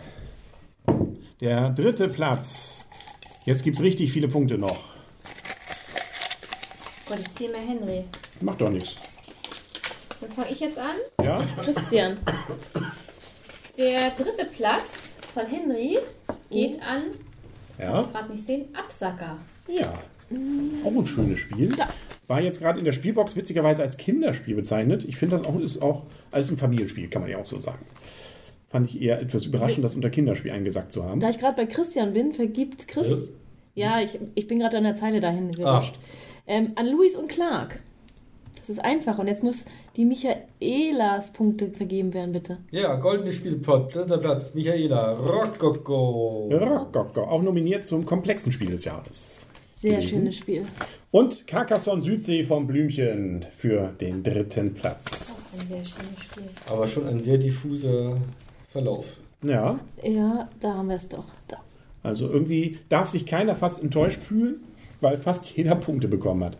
Der 1.40 1.70
dritte 1.72 2.08
Platz. 2.10 2.86
Jetzt 3.46 3.64
gibt 3.64 3.78
es 3.78 3.84
richtig 3.84 4.12
viele 4.12 4.28
Punkte 4.28 4.58
noch. 4.58 4.80
Gott, 7.08 7.20
ich 7.20 7.34
ziehe 7.36 7.50
mir 7.50 7.58
Henry. 7.58 8.06
Macht 8.42 8.62
doch 8.62 8.70
nichts. 8.70 8.96
Dann 10.22 10.32
fange 10.32 10.50
ich 10.52 10.60
jetzt 10.60 10.78
an. 10.78 10.96
Ja? 11.24 11.44
Christian. 11.64 12.18
Der 13.78 14.12
dritte 14.12 14.46
Platz 14.46 15.16
von 15.34 15.46
Henry 15.48 15.98
geht 16.52 16.80
an, 16.84 17.04
Ja? 17.80 18.04
gerade 18.04 18.32
nicht 18.32 18.46
sehen, 18.46 18.66
Absacker. 18.76 19.38
Ja. 19.68 19.94
Auch 20.86 20.92
ein 20.92 21.08
schönes 21.08 21.40
Spiel. 21.40 21.76
Ja. 21.78 21.88
War 22.28 22.42
jetzt 22.42 22.62
gerade 22.62 22.80
in 22.80 22.86
der 22.86 22.94
Spielbox 22.94 23.36
witzigerweise 23.36 23.82
als 23.82 23.98
Kinderspiel 23.98 24.56
bezeichnet. 24.56 25.04
Ich 25.08 25.18
finde 25.18 25.38
das 25.38 25.46
auch 25.46 25.60
ist 25.60 25.82
auch 25.82 26.04
als 26.32 26.50
ein 26.50 26.58
Familienspiel, 26.58 27.10
kann 27.10 27.22
man 27.22 27.32
ja 27.32 27.40
auch 27.40 27.46
so 27.46 27.60
sagen. 27.60 27.86
Fand 28.70 28.90
ich 28.90 29.02
eher 29.02 29.20
etwas 29.20 29.46
überraschend, 29.46 29.84
das 29.84 29.96
unter 29.96 30.10
Kinderspiel 30.10 30.52
eingesackt 30.52 30.94
zu 30.94 31.04
haben. 31.04 31.20
Da 31.20 31.30
ich 31.30 31.40
gerade 31.40 31.58
bei 31.58 31.66
Christian 31.66 32.14
bin, 32.14 32.32
vergibt 32.32 32.88
Chris. 32.88 33.32
Ja, 33.76 34.00
ich, 34.00 34.18
ich 34.36 34.48
bin 34.48 34.60
gerade 34.60 34.78
an 34.78 34.84
der 34.84 34.96
Zeile 34.96 35.20
dahin 35.20 35.52
gerutscht. 35.52 35.96
Ähm, 36.48 36.72
an 36.76 36.88
Louis 36.88 37.16
und 37.16 37.28
Clark. 37.28 37.80
Das 38.56 38.70
ist 38.70 38.80
einfach. 38.80 39.20
Und 39.20 39.28
jetzt 39.28 39.44
muss 39.44 39.66
die 39.98 40.06
Michaelas 40.06 41.34
Punkte 41.34 41.72
vergeben 41.72 42.14
werden, 42.14 42.32
bitte. 42.32 42.60
Ja, 42.72 42.96
goldene 42.96 43.34
Spielpot, 43.34 43.94
dritter 43.94 44.18
Platz, 44.20 44.54
Michaela, 44.54 45.14
Rokoko. 45.14 46.50
Rokoko, 46.52 47.24
auch 47.24 47.42
nominiert 47.42 47.84
zum 47.84 48.06
komplexen 48.06 48.52
Spiel 48.52 48.72
des 48.72 48.86
Jahres. 48.86 49.42
Sehr 49.74 49.98
Gewesen. 49.98 50.10
schönes 50.10 50.38
Spiel. 50.38 50.66
Und 51.12 51.46
Carcassonne 51.46 52.02
Südsee 52.02 52.44
vom 52.46 52.68
Blümchen 52.68 53.46
für 53.58 53.90
den 54.00 54.24
dritten 54.24 54.74
Platz. 54.74 55.36
Auch 55.36 55.60
ein 55.60 55.68
sehr 55.68 55.84
schönes 55.86 56.20
Spiel. 56.24 56.44
Aber 56.70 56.88
schon 56.88 57.06
ein 57.08 57.20
sehr 57.20 57.38
diffuser 57.38 58.16
Verlauf. 58.70 59.06
Ja, 59.44 59.80
Ja, 60.04 60.48
da 60.62 60.74
haben 60.74 60.88
wir 60.88 60.96
es 60.96 61.10
doch. 61.10 61.26
Da. 61.50 61.58
also 62.04 62.30
irgendwie 62.30 62.80
darf 62.88 63.10
sich 63.10 63.26
keiner 63.26 63.56
fast 63.56 63.84
enttäuscht 63.84 64.22
fühlen, 64.22 64.62
weil 65.02 65.18
fast 65.18 65.50
jeder 65.58 65.76
Punkte 65.76 66.08
bekommen 66.08 66.44
hat. 66.46 66.58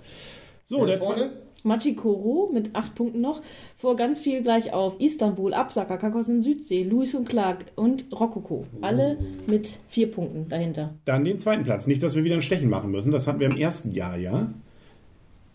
So, 0.66 0.86
der 0.86 0.98
ist 0.98 1.06
vorne? 1.06 1.32
Machikoro 1.64 2.50
mit 2.54 2.76
acht 2.76 2.96
Punkten 2.96 3.22
noch. 3.22 3.42
Vor 3.78 3.96
ganz 3.96 4.20
viel 4.20 4.42
gleich 4.42 4.74
auf 4.74 5.00
Istanbul, 5.00 5.54
Absacker, 5.54 5.98
Carcassonne 5.98 6.42
Südsee, 6.42 6.84
Louis 6.84 7.14
und 7.16 7.28
Clark 7.28 7.66
und 7.76 8.08
Rokoko. 8.12 8.66
Alle 8.82 9.18
mit 9.48 9.78
vier 9.88 10.12
Punkten 10.12 10.50
dahinter. 10.50 10.96
Dann 11.06 11.24
den 11.24 11.40
zweiten 11.40 11.64
Platz. 11.64 11.88
Nicht, 11.88 12.04
dass 12.04 12.16
wir 12.16 12.24
wieder 12.24 12.36
ein 12.36 12.42
Stechen 12.42 12.70
machen 12.70 12.92
müssen. 12.92 13.12
Das 13.12 13.28
hatten 13.28 13.40
wir 13.40 13.48
im 13.48 13.58
ersten 13.58 13.92
Jahr, 13.94 14.18
ja? 14.18 14.52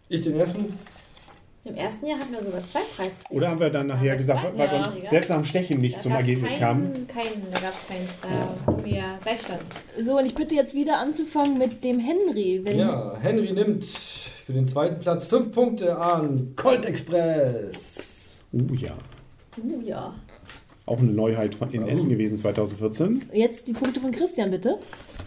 Ich 0.09 0.21
den 0.23 0.37
ersten. 0.37 0.73
Im 1.65 1.75
ersten 1.75 2.07
Jahr 2.07 2.21
hatten 2.21 2.33
wir 2.33 2.45
sogar 2.45 2.61
zwei 2.61 2.79
Preisträger. 2.79 3.35
Oder 3.35 3.49
haben 3.49 3.59
wir 3.59 3.71
dann 3.71 3.89
nachher 3.89 4.13
Aber 4.13 4.19
gesagt, 4.19 4.57
weil 4.57 4.71
wir 4.71 4.79
uns 4.79 5.11
selbst 5.11 5.33
am 5.33 5.45
Stechen 5.45 5.81
nicht 5.81 5.97
Da 5.97 6.01
zum 6.01 6.13
Ergebnis 6.13 6.51
keinen, 6.51 6.61
kamen? 6.61 7.09
Keinen, 7.09 7.43
da 7.53 7.59
gab 7.59 7.75
es 7.75 7.89
keins. 7.89 8.21
Da 8.23 8.73
hatten 8.73 8.85
wir 8.85 9.03
Gleichstand. 9.21 9.63
So, 10.01 10.17
und 10.17 10.27
ich 10.27 10.37
bitte 10.37 10.55
jetzt 10.55 10.75
wieder 10.75 10.99
anzufangen 10.99 11.59
mit 11.59 11.83
dem 11.83 11.99
Henry. 11.99 12.61
Wenn 12.63 12.79
Ja, 12.79 13.17
Henry 13.21 13.53
nimmt 13.53 13.85
für 14.47 14.53
den 14.53 14.69
zweiten 14.69 15.01
Platz 15.01 15.27
fünf 15.27 15.53
Punkte 15.53 15.99
an 15.99 16.53
Colt 16.55 16.85
Express. 16.85 18.41
Oh 18.53 18.75
ja. 18.75 18.97
Uh, 19.61 19.81
ja. 19.83 20.15
Auch 20.87 21.01
eine 21.01 21.11
Neuheit 21.11 21.57
von 21.57 21.73
in 21.73 21.83
Oh. 21.83 21.89
Essen 21.89 22.11
gewesen 22.11 22.37
2014. 22.37 23.29
Jetzt 23.33 23.67
die 23.67 23.73
Punkte 23.73 24.01
von 24.01 24.13
Christian, 24.13 24.53
bitte. 24.53 24.79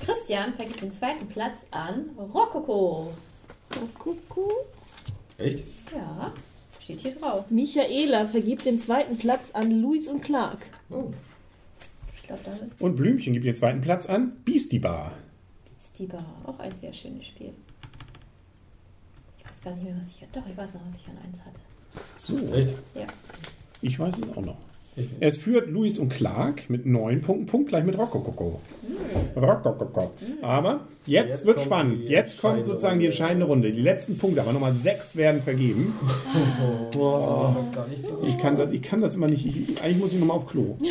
Christian 0.06 0.54
vergibt 0.54 0.82
den 0.82 0.94
zweiten 0.94 1.28
Platz 1.28 1.58
an 1.72 2.12
Rokoko. 2.18 3.12
Rokoko. 3.82 4.52
Echt? 5.38 5.66
Ja, 5.94 6.32
steht 6.80 7.02
hier 7.02 7.12
drauf. 7.12 7.52
Michaela 7.52 8.26
vergibt 8.26 8.64
den 8.64 8.82
zweiten 8.82 9.18
Platz 9.18 9.50
an 9.52 9.82
Louis 9.82 10.08
und 10.08 10.22
Clark. 10.22 10.60
Oh. 10.90 11.12
Ich 12.16 12.24
glaube, 12.24 12.42
da 12.46 12.54
ist 12.54 12.64
Und 12.80 12.96
Blümchen 12.96 13.34
gibt 13.34 13.46
den 13.46 13.56
zweiten 13.56 13.82
Platz 13.82 14.06
an 14.06 14.32
Beastie 14.46 14.80
Bar. 14.80 15.12
Beastie 15.76 16.06
Bar, 16.06 16.26
auch 16.46 16.60
ein 16.60 16.74
sehr 16.74 16.94
schönes 16.94 17.26
Spiel. 17.26 17.52
Ich 19.60 19.66
weiß 19.66 19.74
gar 19.74 19.76
nicht 19.76 19.84
mehr, 19.84 19.96
was 20.00 20.08
ich 20.08 20.26
Doch, 20.32 20.42
ich 20.50 20.58
weiß 20.58 20.74
noch, 20.76 20.82
was 20.88 20.96
ich 20.96 21.08
an 21.10 21.18
1 21.28 21.40
hatte. 21.42 21.60
So, 22.18 22.56
Echt? 22.56 22.76
Ja. 22.96 23.08
ich 23.82 24.00
weiß 24.00 24.16
es 24.18 24.38
auch 24.38 24.42
noch. 24.42 24.58
Es 25.20 25.38
führt 25.38 25.70
Luis 25.70 26.00
und 26.00 26.10
Clark 26.10 26.70
mit 26.70 26.86
neun 26.86 27.20
Punkten, 27.22 27.46
punktgleich 27.46 27.84
mit 27.84 27.98
Rokokoko. 27.98 28.60
Rokokoko. 29.36 30.12
Aber 30.42 30.82
jetzt, 31.06 31.30
Jetzt 31.30 31.46
wird 31.46 31.62
spannend. 31.62 32.04
Jetzt 32.04 32.40
kommt 32.40 32.64
sozusagen 32.64 33.00
die 33.00 33.08
entscheidende 33.08 33.46
Runde. 33.46 33.72
Die 33.74 33.82
letzten 33.82 34.18
Punkte, 34.18 34.42
aber 34.42 34.54
nochmal 34.54 34.74
sechs 34.74 35.18
werden 35.18 35.42
vergeben. 35.42 35.94
Gar 36.94 37.88
nicht 37.88 38.06
so 38.06 38.24
Ich 38.26 38.38
kann 38.38 38.56
das, 38.56 38.72
ich 38.72 38.82
kann 38.82 39.02
das 39.02 39.16
immer 39.16 39.28
nicht. 39.28 39.46
Ich, 39.46 39.82
eigentlich 39.82 39.98
muss 39.98 40.14
ich 40.14 40.20
nochmal 40.20 40.38
auf 40.38 40.48
Klo. 40.48 40.78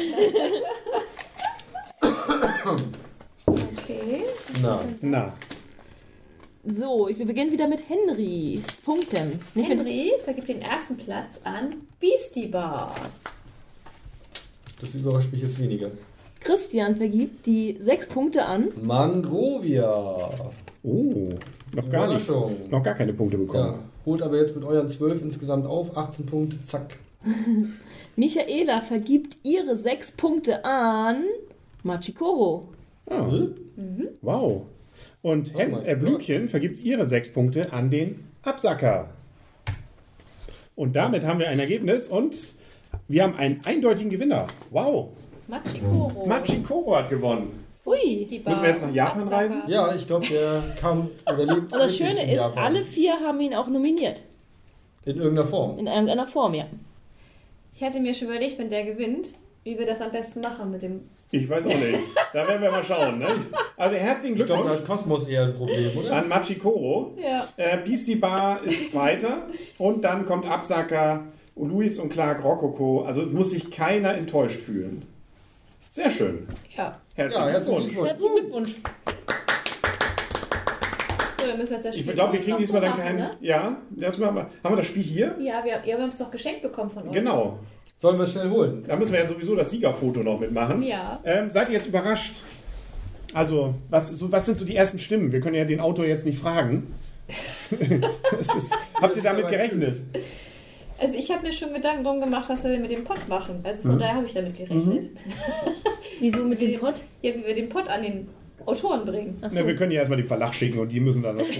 Okay. 3.46 4.24
Na, 4.62 4.80
Na, 5.00 5.32
So, 6.64 7.08
wir 7.08 7.24
beginnen 7.24 7.52
wieder 7.52 7.68
mit 7.68 7.88
Henrys 7.88 8.62
Punkten. 8.84 9.38
Nicht 9.54 9.68
mit 9.68 9.78
Henry 9.78 10.12
vergibt 10.24 10.48
den 10.48 10.60
ersten 10.60 10.96
Platz 10.96 11.40
an 11.44 11.74
Beastie 12.00 12.48
Bar. 12.48 12.94
das 14.80 14.94
überrascht 14.94 15.32
mich 15.32 15.42
jetzt 15.42 15.60
weniger. 15.60 15.90
Christian 16.40 16.96
vergibt 16.96 17.46
die 17.46 17.76
sechs 17.80 18.06
Punkte 18.06 18.44
an. 18.44 18.68
Mangrovia. 18.82 20.30
oh, 20.82 21.28
noch 21.74 21.90
gar 21.90 22.12
nicht. 22.12 22.28
Noch 22.70 22.82
gar 22.82 22.94
keine 22.94 23.12
Punkte 23.12 23.38
bekommen. 23.38 23.74
Ja, 23.74 23.78
holt 24.06 24.22
aber 24.22 24.36
jetzt 24.38 24.54
mit 24.54 24.64
euren 24.64 24.88
12 24.88 25.22
insgesamt 25.22 25.66
auf. 25.66 25.96
18 25.96 26.26
Punkte, 26.26 26.64
zack. 26.64 26.96
Michaela 28.16 28.80
vergibt 28.80 29.36
ihre 29.42 29.76
sechs 29.78 30.10
Punkte 30.10 30.64
an 30.64 31.24
Machikoro. 31.82 32.68
Ah. 33.08 33.22
Mhm. 33.22 34.08
Wow. 34.22 34.62
Und 35.22 35.52
Oh 35.54 35.58
Hen 35.58 35.70
mein 35.72 35.86
äh, 35.86 35.96
Blümchen 35.96 36.48
vergibt 36.48 36.78
ihre 36.78 37.06
sechs 37.06 37.32
Punkte 37.32 37.72
an 37.72 37.90
den 37.90 38.24
Absacker. 38.42 39.10
Und 40.76 40.94
damit 40.94 41.24
haben 41.24 41.40
wir 41.40 41.48
ein 41.48 41.58
Ergebnis 41.58 42.06
und 42.06 42.54
wir 43.08 43.24
haben 43.24 43.34
einen 43.36 43.60
eindeutigen 43.64 44.10
Gewinner. 44.10 44.46
Wow. 44.70 45.08
Machikoro. 45.48 46.24
Machikoro 46.26 46.96
hat 46.96 47.10
gewonnen. 47.10 47.64
Ui. 47.84 48.26
Bar. 48.44 48.52
Müssen 48.52 48.62
wir 48.62 48.70
jetzt 48.70 48.82
nach 48.82 48.92
Japan 48.94 49.22
Absacker. 49.22 49.36
reisen? 49.36 49.62
Ja, 49.66 49.94
ich 49.94 50.06
glaube, 50.06 50.26
der 50.26 50.62
kam 50.80 51.08
oder 51.26 51.46
lebt 51.46 51.72
Und 51.72 51.78
das 51.78 51.96
Schöne 51.96 52.30
ist, 52.32 52.40
Japan. 52.40 52.64
alle 52.64 52.84
vier 52.84 53.14
haben 53.18 53.40
ihn 53.40 53.54
auch 53.54 53.66
nominiert. 53.66 54.22
In 55.04 55.16
irgendeiner 55.16 55.48
Form. 55.48 55.78
In 55.78 55.86
irgendeiner 55.86 56.26
Form, 56.26 56.54
ja. 56.54 56.66
Ich 57.74 57.82
hatte 57.82 57.98
mir 57.98 58.12
schon 58.12 58.28
überlegt, 58.28 58.58
wenn 58.58 58.68
der 58.68 58.84
gewinnt, 58.84 59.32
wie 59.64 59.78
wir 59.78 59.86
das 59.86 60.00
am 60.00 60.12
besten 60.12 60.40
machen 60.42 60.70
mit 60.70 60.82
dem. 60.82 61.00
Ich 61.30 61.48
weiß 61.48 61.66
auch 61.66 61.74
nicht. 61.74 61.98
Da 62.32 62.48
werden 62.48 62.62
wir 62.62 62.70
mal 62.70 62.84
schauen. 62.84 63.18
Ne? 63.18 63.26
Also 63.76 63.96
herzlichen 63.96 64.36
Ich 64.36 64.46
glaube, 64.46 64.62
da 64.62 64.68
Glückwunsch 64.70 64.88
hat 64.90 64.98
Kosmos 64.98 65.26
eher 65.26 65.44
ein 65.44 65.52
Problem, 65.54 65.90
oder? 65.98 66.12
an 66.12 66.28
Machikoro. 66.28 67.14
Ja. 67.22 67.46
Äh, 67.56 67.78
Beastie 67.84 68.16
Bar 68.16 68.64
ist 68.64 68.92
Zweiter. 68.92 69.46
Und 69.76 70.02
dann 70.04 70.26
kommt 70.26 70.46
Absacker, 70.46 71.24
Luis 71.56 71.98
und 71.98 72.10
Clark 72.10 72.42
Rokoko. 72.42 73.02
Also 73.02 73.22
muss 73.22 73.50
sich 73.50 73.70
keiner 73.70 74.14
enttäuscht 74.14 74.60
fühlen. 74.60 75.02
Sehr 75.90 76.10
schön. 76.10 76.46
Ja. 76.76 76.96
Herzlichen 77.14 77.46
Ja, 77.46 77.50
herzlichen 77.52 77.88
Glückwunsch. 77.88 78.08
Glückwunsch. 78.08 78.08
Herzlichen 78.08 78.34
Glückwunsch. 78.36 78.74
So, 81.40 81.46
dann 81.46 81.58
müssen 81.58 81.70
wir 81.70 81.76
jetzt 81.76 81.86
das 81.86 81.94
Spiel 81.94 82.08
Ich 82.08 82.14
glaube, 82.14 82.32
wir 82.32 82.40
kriegen 82.40 82.58
diesmal 82.58 82.80
dann 82.80 82.96
keinen. 82.96 83.18
Ne? 83.18 83.30
Ja, 83.40 83.76
das 83.90 84.18
machen 84.18 84.36
wir. 84.36 84.42
Haben 84.64 84.72
wir 84.72 84.76
das 84.76 84.86
Spiel 84.86 85.02
hier? 85.02 85.36
Ja, 85.40 85.62
wir, 85.64 85.72
ja, 85.72 85.96
wir 85.98 86.02
haben 86.02 86.08
es 86.08 86.18
doch 86.18 86.30
geschenkt 86.30 86.62
bekommen 86.62 86.90
von 86.90 87.06
euch. 87.08 87.14
Genau. 87.14 87.58
Sollen 87.98 88.16
wir 88.16 88.22
es 88.22 88.32
schnell 88.32 88.48
holen? 88.50 88.84
Da 88.86 88.96
müssen 88.96 89.12
wir 89.12 89.20
ja 89.20 89.26
sowieso 89.26 89.56
das 89.56 89.70
Siegerfoto 89.70 90.20
noch 90.20 90.38
mitmachen. 90.38 90.82
Ja. 90.82 91.20
Ähm, 91.24 91.50
seid 91.50 91.68
ihr 91.68 91.74
jetzt 91.74 91.88
überrascht? 91.88 92.36
Also, 93.34 93.74
was, 93.90 94.08
so, 94.08 94.30
was 94.30 94.46
sind 94.46 94.56
so 94.56 94.64
die 94.64 94.76
ersten 94.76 94.98
Stimmen? 94.98 95.32
Wir 95.32 95.40
können 95.40 95.56
ja 95.56 95.64
den 95.64 95.80
Autor 95.80 96.06
jetzt 96.06 96.24
nicht 96.24 96.38
fragen. 96.38 96.94
Ist, 98.40 98.74
habt 98.94 99.16
ihr 99.16 99.22
damit 99.22 99.48
gerechnet? 99.48 100.00
Also 100.98 101.16
ich 101.16 101.30
habe 101.30 101.46
mir 101.46 101.52
schon 101.52 101.74
Gedanken 101.74 102.04
drum 102.04 102.20
gemacht, 102.20 102.48
was 102.48 102.64
wir 102.64 102.78
mit 102.78 102.90
dem 102.90 103.04
Pott 103.04 103.28
machen. 103.28 103.60
Also 103.62 103.82
von 103.82 103.98
daher 103.98 104.14
habe 104.14 104.26
ich 104.26 104.32
damit 104.32 104.56
gerechnet. 104.56 105.10
Wieso 106.20 106.44
mit 106.44 106.60
dem 106.60 106.80
Pott? 106.80 107.02
Ja, 107.22 107.34
wie 107.34 107.46
wir 107.46 107.54
den 107.54 107.68
Pott 107.68 107.88
an 107.88 108.02
den 108.02 108.28
Autoren 108.66 109.04
bringen. 109.04 109.38
Achso. 109.40 109.58
Na, 109.60 109.66
wir 109.66 109.76
können 109.76 109.92
ja 109.92 110.00
erstmal 110.00 110.18
den 110.18 110.26
Verlag 110.26 110.54
schicken 110.54 110.78
und 110.78 110.90
die 110.92 111.00
müssen 111.00 111.22
dann 111.22 111.38
das. 111.38 111.48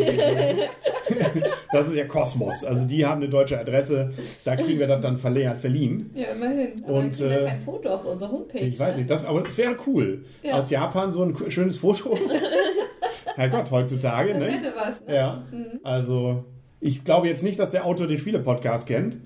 Das 1.72 1.86
ist 1.88 1.94
ja 1.96 2.04
Kosmos. 2.06 2.64
Also 2.64 2.86
die 2.86 3.04
haben 3.04 3.20
eine 3.22 3.30
deutsche 3.30 3.58
Adresse, 3.58 4.12
da 4.44 4.56
kriegen 4.56 4.78
wir 4.78 4.86
das 4.86 5.00
dann 5.00 5.16
verle- 5.18 5.54
verliehen. 5.56 6.10
Ja, 6.14 6.28
immerhin. 6.28 6.82
Aber 6.84 6.94
Und, 6.94 7.18
wir 7.18 7.30
äh, 7.42 7.44
kein 7.46 7.60
Foto 7.60 7.88
auf 7.90 8.04
unserer 8.04 8.30
Homepage. 8.32 8.58
Ich 8.60 8.78
weiß 8.78 8.94
ne? 8.96 9.00
nicht, 9.02 9.10
das, 9.10 9.24
aber 9.24 9.40
das 9.42 9.56
wäre 9.58 9.76
cool. 9.86 10.24
Ja. 10.42 10.54
Aus 10.54 10.70
Japan 10.70 11.12
so 11.12 11.22
ein 11.24 11.34
schönes 11.50 11.78
Foto. 11.78 12.18
Herrgott, 13.36 13.70
heutzutage, 13.70 14.30
Das 14.34 14.38
ne? 14.38 14.46
hätte 14.50 14.72
was, 14.76 15.00
ne? 15.06 15.14
Ja, 15.14 15.44
also 15.82 16.44
ich 16.80 17.04
glaube 17.04 17.28
jetzt 17.28 17.42
nicht, 17.42 17.58
dass 17.58 17.70
der 17.70 17.84
Autor 17.86 18.06
den 18.06 18.18
Spiele-Podcast 18.18 18.86
kennt. 18.88 19.18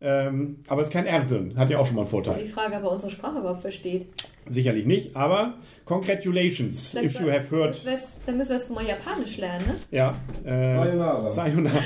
Ähm, 0.00 0.58
aber 0.66 0.80
es 0.82 0.88
ist 0.88 0.92
kein 0.92 1.06
R 1.06 1.20
drin. 1.20 1.54
Hat 1.56 1.70
ja 1.70 1.78
auch 1.78 1.86
schon 1.86 1.94
mal 1.94 2.02
einen 2.02 2.08
Die 2.08 2.10
Vorteil. 2.10 2.44
Frage, 2.46 2.76
ob 2.76 2.82
er 2.82 2.90
unsere 2.92 3.10
Sprache 3.12 3.38
überhaupt 3.38 3.60
versteht. 3.60 4.06
Sicherlich 4.48 4.86
nicht, 4.86 5.16
aber 5.16 5.54
congratulations 5.84 6.88
Vielleicht 6.88 7.14
if 7.16 7.20
you 7.20 7.30
have 7.30 7.50
heard. 7.50 7.86
Das 7.86 8.20
Dann 8.26 8.36
müssen 8.36 8.50
wir 8.50 8.56
jetzt 8.56 8.70
mal 8.70 8.84
Japanisch 8.84 9.38
lernen, 9.38 9.64
ne? 9.66 9.74
Ja. 9.90 10.14
Äh, 10.44 10.74
Sayonara. 10.74 11.28
Sayonara. 11.28 11.78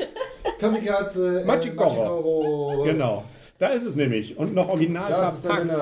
Kamikaze. 0.58 1.42
Äh, 1.42 1.44
Machikoro. 1.44 2.82
Genau. 2.84 3.24
Da 3.58 3.68
ist 3.68 3.84
es 3.84 3.94
nämlich. 3.96 4.38
Und 4.38 4.54
noch 4.54 4.68
original 4.68 5.10
Das 5.10 5.40
verpackt. 5.40 5.72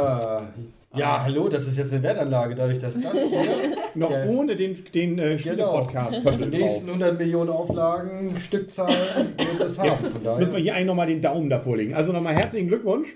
Ja, 0.94 1.22
hallo, 1.22 1.48
das 1.48 1.66
ist 1.66 1.76
jetzt 1.76 1.92
eine 1.92 2.02
Wertanlage, 2.02 2.54
dadurch, 2.54 2.78
dass 2.78 2.98
das 2.98 3.12
hier 3.12 3.76
Noch 3.94 4.10
Ja. 4.10 4.24
ohne 4.26 4.56
den, 4.56 4.82
den 4.94 5.18
äh, 5.18 5.38
Spiele-Podcast 5.38 6.24
kommt 6.24 6.40
die 6.40 6.46
nächsten 6.46 6.86
100 6.86 7.18
Millionen 7.18 7.50
Auflagen, 7.50 8.38
Stückzahl 8.38 8.88
wird 8.88 9.60
das 9.60 9.78
haben. 9.78 9.88
Jetzt 9.88 10.14
müssen 10.38 10.56
wir 10.56 10.62
hier 10.62 10.74
eigentlich 10.74 10.86
nochmal 10.86 11.06
den 11.06 11.20
Daumen 11.20 11.50
davor 11.50 11.76
legen. 11.76 11.94
Also 11.94 12.12
nochmal 12.12 12.34
herzlichen 12.34 12.68
Glückwunsch. 12.68 13.08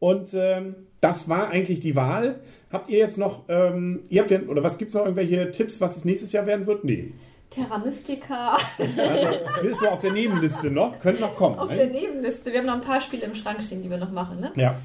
Und 0.00 0.30
ähm, 0.34 0.74
das 1.00 1.28
war 1.28 1.48
eigentlich 1.50 1.80
die 1.80 1.96
Wahl. 1.96 2.40
Habt 2.72 2.90
ihr 2.90 2.98
jetzt 2.98 3.18
noch, 3.18 3.44
ähm, 3.48 4.00
ihr 4.08 4.20
habt 4.22 4.30
ja, 4.30 4.40
oder 4.40 4.62
was 4.62 4.78
gibt 4.78 4.90
es 4.90 4.94
noch 4.94 5.02
irgendwelche 5.02 5.50
Tipps, 5.52 5.80
was 5.80 5.96
es 5.96 6.04
nächstes 6.04 6.32
Jahr 6.32 6.46
werden 6.46 6.66
wird? 6.66 6.84
Nee. 6.84 7.12
Terra 7.50 7.78
Mystica 7.78 8.58
Also, 8.78 9.66
ist 9.68 9.80
so 9.80 9.88
auf 9.88 10.00
der 10.00 10.12
Nebenliste 10.12 10.70
noch, 10.70 11.00
könnte 11.00 11.22
noch 11.22 11.34
kommen. 11.34 11.58
auf 11.58 11.70
ne? 11.70 11.76
der 11.76 11.86
Nebenliste. 11.86 12.52
Wir 12.52 12.58
haben 12.58 12.66
noch 12.66 12.74
ein 12.74 12.82
paar 12.82 13.00
Spiele 13.00 13.24
im 13.24 13.34
Schrank 13.34 13.62
stehen, 13.62 13.80
die 13.82 13.88
wir 13.88 13.96
noch 13.96 14.10
machen, 14.12 14.40
ne? 14.40 14.52
Ja. 14.56 14.76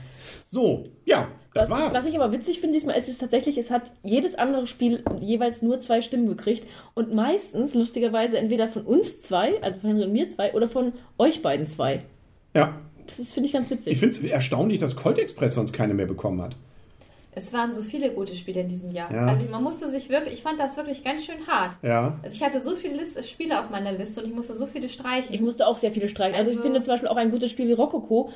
So, 0.48 0.86
ja, 1.03 1.27
das 1.53 1.70
was, 1.70 1.82
war's. 1.82 1.93
was 1.93 2.05
ich 2.05 2.15
aber 2.15 2.32
witzig 2.32 2.60
finde 2.60 2.75
diesmal, 2.75 2.96
ist 2.96 3.10
es 3.10 3.17
tatsächlich, 3.17 3.58
es 3.58 3.72
hat 3.72 3.91
jedes 4.03 4.36
andere 4.36 4.67
Spiel 4.67 5.03
jeweils 5.20 5.62
nur 5.63 5.79
zwei 5.82 6.01
Stimmen 6.01 6.27
gekriegt 6.27 6.67
und 6.93 7.13
meistens, 7.13 7.74
lustigerweise, 7.74 8.38
entweder 8.38 8.67
von 8.67 8.84
uns 8.84 9.22
zwei, 9.24 9.62
also 9.63 9.79
von 9.82 9.89
Henry 9.89 10.05
und 10.05 10.13
mir 10.13 10.29
zwei, 10.29 10.53
oder 10.53 10.70
von 10.70 10.93
euch 11.17 11.41
beiden 11.41 11.65
zwei. 11.65 12.03
ja. 12.55 12.77
Das 13.07 13.19
ist, 13.19 13.33
finde 13.33 13.48
ich, 13.48 13.53
ganz 13.53 13.69
witzig. 13.69 13.91
Ich 13.93 14.00
finde 14.00 14.15
es 14.15 14.24
erstaunlich, 14.24 14.79
dass 14.79 14.95
Colt 14.95 15.17
Express 15.17 15.55
sonst 15.55 15.74
keine 15.74 15.93
mehr 15.93 16.05
bekommen 16.05 16.41
hat. 16.41 16.55
Es 17.36 17.51
waren 17.51 17.74
so 17.74 17.81
viele 17.81 18.12
gute 18.12 18.36
Spiele 18.36 18.62
in 18.62 18.67
diesem 18.67 18.91
Jahr. 18.91 19.12
Ja. 19.12 19.25
Also 19.25 19.50
man 19.50 19.63
musste 19.63 19.89
sich 19.89 20.10
wirklich, 20.10 20.36
ich 20.36 20.43
fand 20.43 20.60
das 20.60 20.77
wirklich 20.77 21.03
ganz 21.03 21.25
schön 21.25 21.48
hart. 21.48 21.77
Ja. 21.81 22.19
Also 22.22 22.36
ich 22.36 22.43
hatte 22.43 22.62
so 22.62 22.75
viele 22.75 22.95
List 22.95 23.27
Spiele 23.27 23.60
auf 23.60 23.72
meiner 23.72 23.91
Liste 23.91 24.22
und 24.22 24.29
ich 24.29 24.36
musste 24.36 24.53
so 24.55 24.67
viele 24.67 24.88
streichen. 24.88 25.33
Ich 25.33 25.41
musste 25.41 25.65
auch 25.65 25.77
sehr 25.77 25.91
viele 25.91 26.07
streichen. 26.10 26.36
Also, 26.36 26.51
ich 26.51 26.57
Also- 26.57 26.69
finde 26.69 26.81
zum 26.83 26.93
Beispiel 26.93 27.10
auch 27.10 27.15
ein 27.17 27.31
gutes 27.31 27.50
Spiel 27.50 27.67
wie 27.67 27.74
Rokoko. 27.74 28.29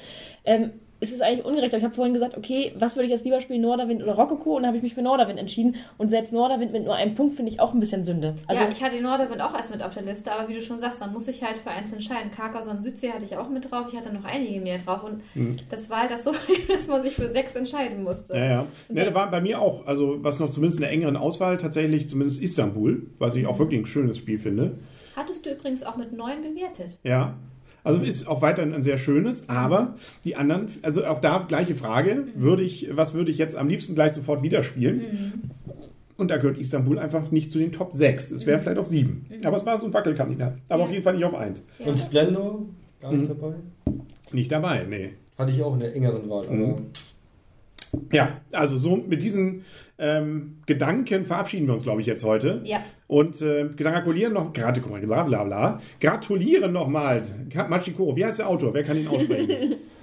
Ähm, 0.46 0.72
es 1.00 1.12
ist 1.12 1.22
eigentlich 1.22 1.46
ungerecht, 1.46 1.74
aber 1.74 1.77
ich 1.77 1.84
habe 1.84 1.94
vorhin 1.94 2.13
gesagt, 2.13 2.38
okay, 2.38 2.74
was 2.77 2.96
würde 2.96 3.06
ich 3.06 3.12
jetzt 3.12 3.24
lieber 3.24 3.39
spielen, 3.39 3.62
Norderwind 3.62 4.01
oder 4.01 4.13
Rokoko? 4.13 4.56
Und 4.56 4.63
dann 4.63 4.68
habe 4.68 4.77
ich 4.77 4.84
mich 4.84 4.96
für 4.96 5.01
Norderwind 5.01 5.38
entschieden. 5.38 5.75
Und 5.98 6.10
selbst 6.10 6.34
Norderwind 6.34 6.72
mit 6.72 6.86
nur 6.86 6.96
einem 6.96 7.13
Punkt 7.13 7.36
finde 7.36 7.51
ich 7.51 7.60
auch 7.60 7.74
ein 7.74 7.80
bisschen 7.80 8.04
Sünde. 8.04 8.36
Also, 8.48 8.63
ja, 8.63 8.70
ich 8.70 8.84
hatte 8.84 9.00
Norderwind 9.01 9.42
auch 9.42 9.54
erst 9.54 9.72
mit 9.72 9.84
auf 9.84 9.94
der 9.94 10.04
Liste, 10.04 10.32
aber 10.32 10.50
wie 10.50 10.56
du 10.56 10.62
schon 10.62 10.80
sagst, 10.80 11.01
dann 11.01 11.13
muss 11.13 11.27
ich 11.27 11.44
halt 11.44 11.58
für 11.58 11.70
eins 11.70 11.94
entscheiden. 11.94 12.32
Karkaus 12.32 12.68
und 12.68 12.84
Südsee 12.84 13.12
hatte 13.12 13.25
ich 13.25 13.38
auch 13.38 13.50
mit 13.50 13.70
drauf, 13.70 13.86
ich 13.92 13.98
hatte 13.98 14.12
noch 14.13 14.25
einige 14.25 14.60
mehr 14.60 14.80
drauf 14.80 15.04
und 15.04 15.22
das 15.70 15.89
war 15.89 16.01
halt 16.01 16.12
das 16.12 16.24
so, 16.24 16.32
dass 16.68 16.88
man 16.88 17.01
sich 17.01 17.16
für 17.16 17.30
sechs 17.30 17.56
entscheiden 17.56 18.04
musste. 18.04 18.34
Ja, 18.34 18.46
ja. 18.46 18.68
Ne, 18.89 19.06
da 19.06 19.13
war 19.13 19.30
bei 19.30 19.42
mir 19.42 19.62
auch, 19.62 19.86
also 19.86 20.24
was 20.24 20.39
noch 20.39 20.50
zumindest 20.50 20.80
in 20.80 20.84
der 20.84 20.92
engeren 20.92 21.18
Auswahl, 21.18 21.58
tatsächlich 21.58 22.10
zumindest 22.10 22.42
Istanbul, 22.42 23.06
was 23.20 23.36
ich 23.36 23.46
auch 23.48 23.60
wirklich 23.60 23.82
ein 23.82 23.86
schönes 23.86 24.18
Spiel 24.18 24.39
finde. 24.39 24.77
Hattest 25.16 25.46
du 25.46 25.51
übrigens 25.51 25.84
auch 25.84 25.98
mit 25.98 26.13
neun 26.13 26.42
bewertet. 26.42 27.00
Ja. 27.04 27.36
Also 27.88 28.03
ist 28.03 28.27
auch 28.27 28.41
weiterhin 28.41 28.74
ein 28.74 28.84
sehr 28.84 28.98
schönes, 28.98 29.48
aber 29.50 29.96
die 30.25 30.36
anderen, 30.36 30.67
also 30.82 31.06
auch 31.06 31.22
da 31.22 31.44
gleiche 31.48 31.75
Frage, 31.75 32.25
würde 32.36 32.63
ich, 32.63 32.89
was 32.91 33.13
würde 33.13 33.32
ich 33.32 33.38
jetzt 33.38 33.56
am 33.56 33.67
liebsten 33.70 33.96
gleich 33.96 34.13
sofort 34.13 34.44
wieder 34.44 34.62
spielen? 34.63 35.51
Und 36.17 36.32
da 36.32 36.38
gehört 36.38 36.58
Istanbul 36.58 36.98
einfach 37.00 37.32
nicht 37.32 37.51
zu 37.51 37.60
den 37.60 37.72
Top 37.72 37.94
6. 37.94 38.32
Es 38.32 38.46
wäre 38.46 38.60
vielleicht 38.60 38.77
auf 38.79 38.88
7. 38.88 39.25
Aber 39.46 39.56
es 39.56 39.65
war 39.65 39.79
so 39.79 39.86
ein 39.86 39.94
Wackelkandidat. 39.94 40.56
Aber 40.67 40.79
Ja. 40.79 40.86
auf 40.86 40.91
jeden 40.91 41.03
Fall 41.03 41.13
nicht 41.15 41.25
auf 41.25 41.36
1. 41.36 41.63
Ja. 41.79 41.86
Und 41.86 41.98
Splendor? 42.00 42.65
Gar 43.00 43.12
Mhm. 43.13 43.20
nicht 43.20 43.29
dabei? 43.32 43.53
Nicht 44.32 44.51
dabei, 44.51 44.86
nee. 44.89 45.12
Hatte 45.38 45.51
ich 45.51 45.62
auch 45.62 45.74
in 45.75 45.79
der 45.79 45.96
engeren 45.96 46.27
Wahl. 46.29 46.48
Mhm. 46.50 46.63
Aber 46.63 46.75
Ja, 48.12 48.41
also 48.51 48.77
so 48.77 48.96
mit 48.98 49.24
diesen 49.24 49.62
ähm, 50.00 50.58
Gedanken 50.66 51.25
verabschieden 51.25 51.68
wir 51.68 51.74
uns, 51.74 51.84
glaube 51.84 52.01
ich, 52.01 52.08
jetzt 52.08 52.24
heute. 52.24 52.62
Ja. 52.63 52.82
Und 53.08 53.42
äh, 53.42 53.70
gratulieren 53.75 54.34
noch, 54.34 54.54
gerade, 54.54 54.82
bla 54.82 55.24
bla 55.24 55.44
bla, 55.44 55.82
gratulieren 56.00 56.72
nochmal. 56.72 57.24
Machikoro, 57.70 58.16
wie 58.16 58.25
heißt 58.25 58.39
der 58.39 58.48
Autor? 58.48 58.74
Wer 58.74 58.84
kann 58.84 58.98
ihn 58.98 59.08
aussprechen? 59.08 59.75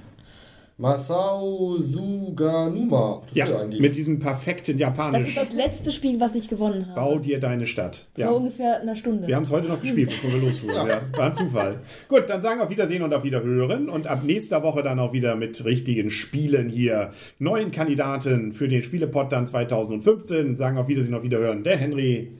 Masao 0.76 1.76
Suganuma. 1.78 3.22
Das 3.28 3.34
Ja, 3.36 3.46
ist 3.46 3.52
eigentlich. 3.60 3.80
mit 3.80 3.94
diesem 3.94 4.18
perfekten 4.18 4.72
Das 4.72 4.80
Japanisch. 4.80 5.28
ist 5.28 5.36
das 5.36 5.52
letzte 5.52 5.92
Spiel, 5.92 6.18
was 6.18 6.34
ich 6.34 6.48
gewonnen 6.48 6.86
habe. 6.88 7.00
Bau 7.00 7.18
dir 7.20 7.38
deine 7.38 7.64
Stadt. 7.66 8.06
Ja. 8.16 8.26
Vor 8.28 8.38
ungefähr 8.38 8.80
einer 8.80 8.96
Stunde. 8.96 9.28
Wir 9.28 9.36
haben 9.36 9.44
es 9.44 9.52
heute 9.52 9.68
noch 9.68 9.80
gespielt, 9.80 10.10
bevor 10.10 10.32
wir 10.32 10.40
losfuhren. 10.48 10.74
Ja. 10.88 11.00
War 11.16 11.26
ein 11.26 11.34
Zufall. 11.34 11.78
Gut, 12.08 12.24
dann 12.28 12.42
sagen 12.42 12.58
wir 12.58 12.64
auf 12.64 12.70
Wiedersehen 12.70 13.02
und 13.02 13.14
auf 13.14 13.22
Wiederhören. 13.22 13.88
Und 13.88 14.08
ab 14.08 14.24
nächster 14.24 14.64
Woche 14.64 14.82
dann 14.82 14.98
auch 14.98 15.12
wieder 15.12 15.36
mit 15.36 15.64
richtigen 15.64 16.10
Spielen 16.10 16.68
hier. 16.68 17.12
Neuen 17.38 17.70
Kandidaten 17.70 18.52
für 18.52 18.66
den 18.66 18.82
Spielepot 18.82 19.30
dann 19.30 19.46
2015. 19.46 20.56
Sagen 20.56 20.76
auf 20.76 20.88
Wiedersehen 20.88 21.14
und 21.14 21.18
auf 21.20 21.24
Wiederhören. 21.24 21.62
Der 21.62 21.76
Henry. 21.76 22.32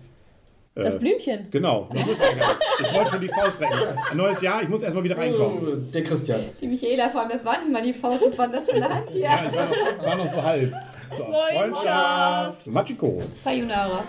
Das 0.82 0.98
Blümchen. 0.98 1.48
Genau. 1.50 1.88
Ich, 1.94 2.00
ich 2.86 2.92
wollte 2.92 3.10
schon 3.10 3.20
die 3.20 3.28
Faust 3.28 3.60
recken. 3.60 3.78
Ein 4.10 4.16
neues 4.16 4.40
Jahr, 4.42 4.62
ich 4.62 4.68
muss 4.68 4.82
erstmal 4.82 5.04
wieder 5.04 5.16
reinkommen. 5.16 5.86
Oh, 5.88 5.90
der 5.92 6.02
Christian. 6.02 6.40
Die 6.60 6.66
Michaela 6.66 7.08
vor 7.08 7.20
allem, 7.20 7.30
das 7.30 7.44
war 7.44 7.58
nicht 7.58 7.70
mal 7.70 7.82
die 7.82 7.92
Faust, 7.92 8.26
das 8.26 8.36
war 8.36 8.48
das 8.48 8.64
für 8.64 8.74
eine 8.74 8.88
Hand 8.88 9.08
hier. 9.10 9.22
Ja, 9.22 9.38
war 9.54 9.68
noch, 9.68 10.06
war 10.06 10.16
noch 10.16 10.32
so 10.32 10.42
halb. 10.42 10.74
So, 11.16 11.24
Freundschaft. 11.24 11.54
Freundschaft. 11.54 12.66
Machiko. 12.66 13.22
Sayonara. 13.34 14.02